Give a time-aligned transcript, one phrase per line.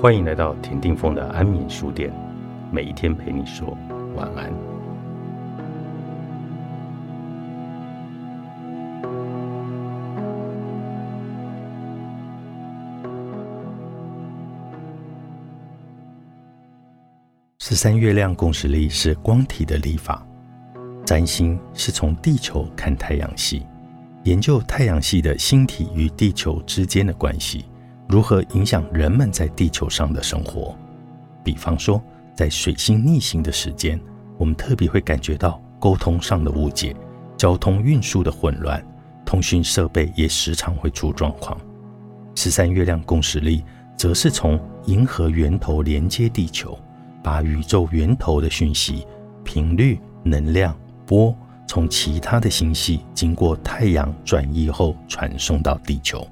[0.00, 2.10] 欢迎来到田定峰的安眠书店，
[2.72, 3.76] 每一天陪你说
[4.16, 4.50] 晚安。
[17.58, 20.26] 十三月亮共识力是光体的历法，
[21.04, 23.66] 占星是从地球看太阳系，
[24.24, 27.66] 研究太阳系的星体与地球之间的关系。
[28.10, 30.76] 如何影响人们在地球上的生活？
[31.44, 32.02] 比方说，
[32.34, 34.00] 在水星逆行的时间，
[34.36, 36.92] 我们特别会感觉到沟通上的误解、
[37.36, 38.84] 交通运输的混乱、
[39.24, 41.56] 通讯设备也时常会出状况。
[42.34, 43.62] 十三月亮共识力
[43.96, 46.76] 则是从银河源头连接地球，
[47.22, 49.06] 把宇宙源头的讯息、
[49.44, 51.32] 频率、能量波
[51.68, 56.26] 从其他的星系经过太阳转移后传送到地球。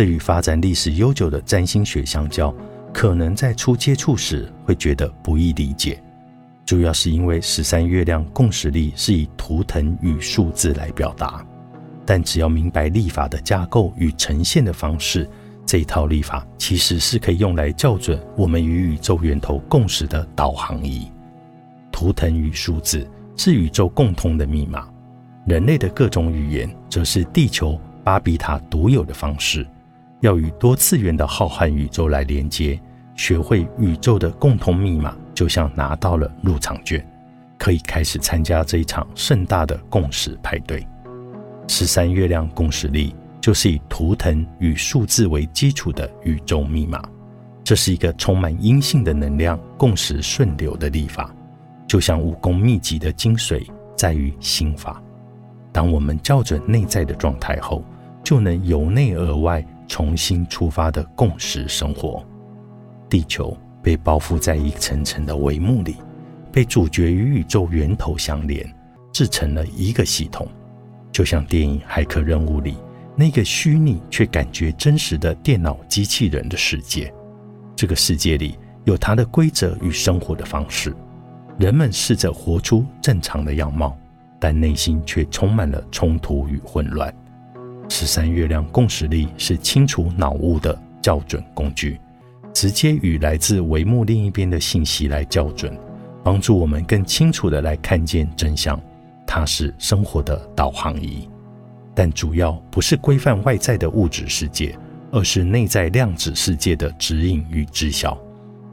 [0.00, 2.54] 这与发展历史悠久的占星学相较，
[2.90, 6.02] 可能在初接触时会觉得不易理解。
[6.64, 11.44] 主要是因为十三月亮共识力是以图腾与数字来表达，
[12.06, 15.28] 但只要明白历法的架构与呈现的方式，
[15.66, 21.12] 这一套历法其实是可以用来校准我们与宇宙源头共识的导航仪。
[21.92, 24.88] 图腾与数字是宇宙共通的密码，
[25.44, 29.66] 人类的各种语言则是地球巴比塔独有的方式。
[30.20, 32.78] 要与多次元的浩瀚宇宙来连接，
[33.14, 37.04] 学会宇宙的共同密码，就像拿到了入场券，
[37.58, 40.86] 可以开始参加这一场盛大的共识派对。
[41.68, 47.02] 十三月亮共识力就是以图腾与数字为基础的宇宙密码，
[47.64, 51.34] 这是一个充满阴性的能量共识顺流的历法，
[51.86, 55.02] 就像武功秘籍的精髓在于心法。
[55.72, 57.82] 当我们校准内在的状态后，
[58.22, 59.64] 就能由内而外。
[59.90, 62.24] 重新出发的共识生活，
[63.08, 65.96] 地球被包覆在一层层的帷幕里，
[66.52, 68.64] 被主角与宇宙源头相连，
[69.12, 70.46] 制成了一个系统，
[71.10, 72.76] 就像电影《骇客任务》里
[73.16, 77.12] 那个虚拟却感觉真实的电脑机器人的世界。
[77.74, 80.94] 这个世界里有它的规则与生活的方式，
[81.58, 83.98] 人们试着活出正常的样貌，
[84.38, 87.12] 但内心却充满了冲突与混乱。
[87.90, 92.00] 十三月亮共识力是清除脑雾的校准工具，
[92.54, 95.76] 直接与来自帷幕另一边的信息来校准，
[96.22, 98.80] 帮助我们更清楚的来看见真相。
[99.26, 101.28] 它是生活的导航仪，
[101.92, 104.74] 但主要不是规范外在的物质世界，
[105.10, 108.16] 而是内在量子世界的指引与知晓。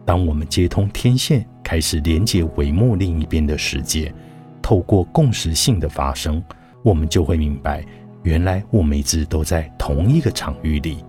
[0.05, 4.13] 当我们接通天线，开始连接帷幕另一边的世界，
[4.61, 6.41] 透过共识性的发生，
[6.84, 7.84] 我们就会明白。
[8.23, 11.03] 原来我们一直都在同一个场域里，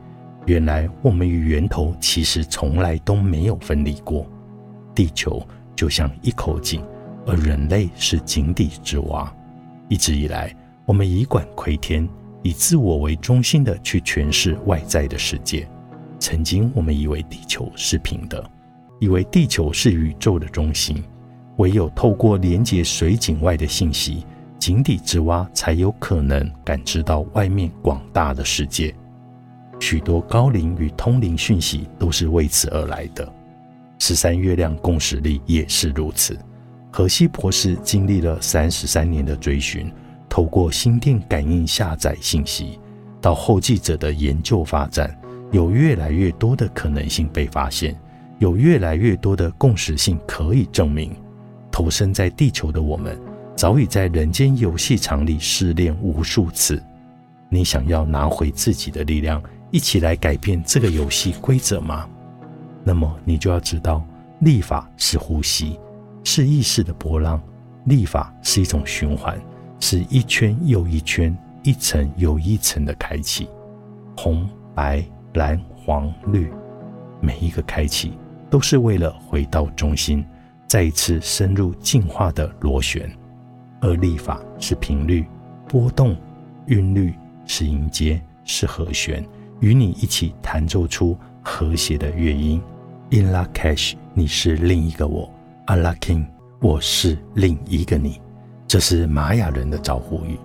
[0.46, 4.26] 原来我们与源头其实从来都没有分离过。
[4.94, 6.82] 地球就像一口井，
[7.26, 9.32] 而人类是井底之蛙。
[9.88, 10.54] 一直以来，
[10.86, 12.08] 我们以管窥天，
[12.42, 15.68] 以自我为中心的去诠释外在的世界。
[16.18, 18.44] 曾经，我们以为地球是平的，
[19.00, 21.02] 以为地球是宇宙的中心，
[21.56, 24.24] 唯有透过连接水井外的信息。
[24.58, 28.94] 井底之蛙才有可能感知到外面广大的世界，
[29.78, 33.32] 许多高龄与通灵讯息都是为此而来的。
[34.00, 36.36] 十三月亮共识力也是如此。
[36.90, 39.92] 荷西博士经历了三十三年的追寻，
[40.28, 42.80] 透过心电感应下载信息，
[43.20, 45.16] 到后继者的研究发展，
[45.52, 47.96] 有越来越多的可能性被发现，
[48.38, 51.14] 有越来越多的共识性可以证明，
[51.70, 53.16] 投身在地球的我们。
[53.58, 56.80] 早已在人间游戏场里试炼无数次。
[57.48, 59.42] 你想要拿回自己的力量，
[59.72, 62.08] 一起来改变这个游戏规则吗？
[62.84, 64.00] 那么你就要知道，
[64.42, 65.76] 立法是呼吸，
[66.22, 67.36] 是意识的波浪；
[67.86, 69.36] 立法是一种循环，
[69.80, 73.48] 是一圈又一圈、一层又一层的开启。
[74.16, 75.04] 红、白、
[75.34, 76.48] 蓝、黄、绿，
[77.20, 78.16] 每一个开启
[78.48, 80.24] 都是为了回到中心，
[80.68, 83.10] 再一次深入进化的螺旋。
[83.80, 85.26] 而立法是频率
[85.68, 86.16] 波动，
[86.66, 87.14] 韵律
[87.46, 89.24] 是音阶，是和弦，
[89.60, 92.60] 与你一起弹奏出和谐的乐音。
[93.10, 95.32] In La Cash，你是另一个我
[95.66, 96.26] ；A La King，
[96.60, 98.20] 我是另一个你。
[98.66, 100.38] 这是玛雅人的招呼语。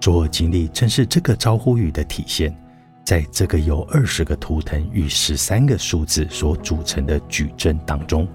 [0.00, 2.56] 卓尔经历正是这个招呼语的体现。
[3.04, 8.26] 在这个由二十个图腾与十三个数字所组成的矩阵当中，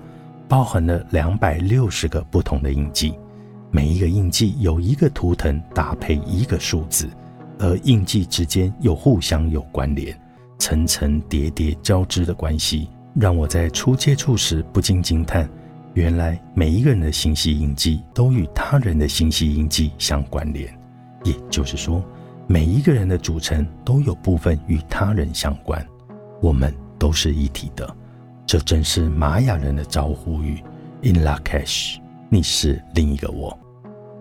[0.47, 3.15] 包含了两百六十个不同的印记。
[3.71, 7.09] 每一个印记有一个图腾搭配一个数字，
[7.57, 10.13] 而印记之间又互相有关联，
[10.59, 15.49] 层层叠叠交织的关系，让我在初接触时不禁惊叹：
[15.93, 20.69] 原来每一个人的星系印记都与他人的星系印记相关联。
[21.23, 22.03] 也就是说，
[22.47, 25.85] 每一个人的组成都有部分与他人相关，
[26.41, 27.95] 我们都是一体的。
[28.45, 30.61] 这正是玛雅人的招呼语
[31.03, 32.00] ：In Lakash，
[32.33, 33.59] 你是另一个我。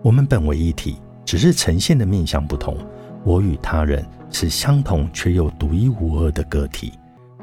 [0.03, 2.77] 我们本为一体，只是呈现的面相不同。
[3.23, 6.91] 我与他人是相同却又独一无二的个体。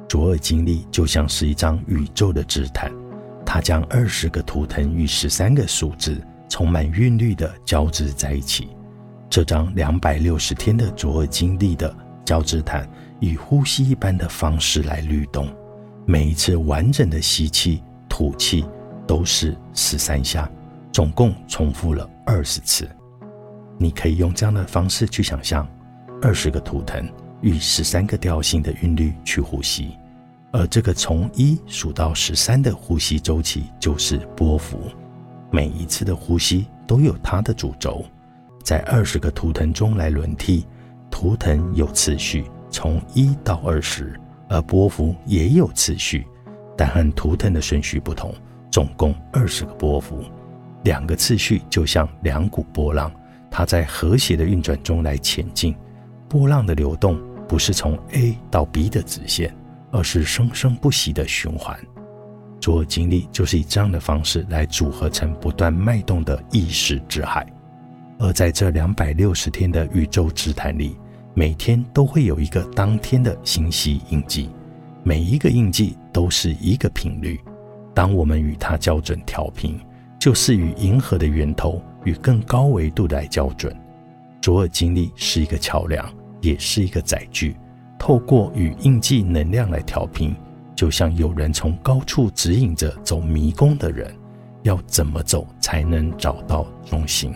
[0.06, 2.92] 卓尔经历就像是一张宇宙的纸毯，
[3.46, 6.20] 它将二十个图腾与十三个数字
[6.50, 8.68] 充满韵律的交织在一起。
[9.30, 12.86] 这张两百六十天的卓尔经历的交织毯，
[13.20, 15.48] 以呼吸一般的方式来律动。
[16.04, 18.66] 每一次完整的吸气、吐气
[19.06, 20.50] 都是十三下，
[20.98, 22.90] 总共重复了二十次。
[23.78, 25.64] 你可以用这样的方式去想象，
[26.20, 27.08] 二十个图腾
[27.40, 29.96] 与十三个调性的韵律去呼吸，
[30.50, 34.90] 而这个从一数到十三的呼吸周期就是波幅。
[35.52, 38.04] 每一次的呼吸都有它的主轴，
[38.64, 40.66] 在二十个图腾中来轮替，
[41.12, 44.18] 图腾有次序，从一到二十。
[44.48, 46.26] 而波幅也有次序，
[46.76, 48.34] 但和图腾的顺序不同。
[48.68, 50.24] 总共二十个波幅，
[50.88, 53.12] 两个次序就像两股波浪，
[53.50, 55.74] 它在和谐的运转中来前进。
[56.30, 59.54] 波浪的流动不是从 A 到 B 的直线，
[59.90, 61.78] 而是生生不息的循环。
[62.58, 67.46] 卓尔经历就是以这样的方式来组合成不断脉动的意识之海。
[68.18, 70.96] 而在这两百六十天的宇宙之坛里。
[71.34, 74.50] 每天都会有一个当天的星系印记，
[75.04, 77.38] 每一个印记都是一个频率。
[77.94, 79.78] 当我们与它校准调频，
[80.18, 83.74] 就是与银河的源头与更高维度来校准。
[84.40, 86.08] 卓尔经历是一个桥梁，
[86.40, 87.56] 也是一个载具。
[87.98, 90.34] 透过与印记能量来调频，
[90.74, 94.14] 就像有人从高处指引着走迷宫的人，
[94.62, 97.34] 要怎么走才能找到中心？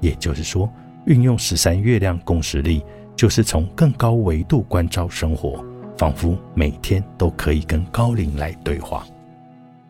[0.00, 0.70] 也就是说，
[1.06, 2.84] 运用十三月亮共识力。
[3.16, 5.64] 就是从更高维度关照生活，
[5.96, 9.06] 仿佛每天都可以跟高龄来对话。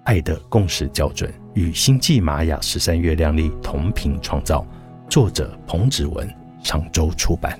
[0.03, 4.67] 爱的共识校准与星际玛雅十三月亮历同频创造，
[5.09, 6.29] 作者彭子文，
[6.63, 7.59] 上周出版。